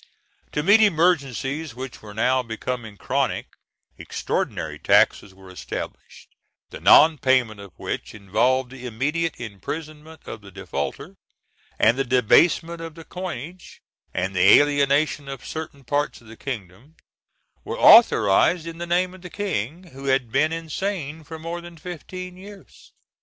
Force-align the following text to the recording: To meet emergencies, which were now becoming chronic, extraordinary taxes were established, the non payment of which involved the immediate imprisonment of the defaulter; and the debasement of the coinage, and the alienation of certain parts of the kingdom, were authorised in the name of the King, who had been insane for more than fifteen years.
To 0.53 0.63
meet 0.63 0.81
emergencies, 0.81 1.75
which 1.75 2.01
were 2.01 2.15
now 2.15 2.41
becoming 2.41 2.97
chronic, 2.97 3.49
extraordinary 3.99 4.79
taxes 4.79 5.31
were 5.35 5.51
established, 5.51 6.27
the 6.71 6.79
non 6.79 7.19
payment 7.19 7.59
of 7.59 7.71
which 7.77 8.15
involved 8.15 8.71
the 8.71 8.87
immediate 8.87 9.39
imprisonment 9.39 10.21
of 10.25 10.41
the 10.41 10.49
defaulter; 10.49 11.17
and 11.77 11.99
the 11.99 12.03
debasement 12.03 12.81
of 12.81 12.95
the 12.95 13.03
coinage, 13.05 13.83
and 14.11 14.35
the 14.35 14.59
alienation 14.59 15.27
of 15.29 15.45
certain 15.45 15.83
parts 15.83 16.19
of 16.19 16.25
the 16.25 16.35
kingdom, 16.35 16.95
were 17.63 17.77
authorised 17.77 18.65
in 18.65 18.79
the 18.79 18.87
name 18.87 19.13
of 19.13 19.21
the 19.21 19.29
King, 19.29 19.83
who 19.93 20.05
had 20.05 20.31
been 20.31 20.51
insane 20.51 21.23
for 21.23 21.37
more 21.37 21.61
than 21.61 21.77
fifteen 21.77 22.37
years. 22.37 22.91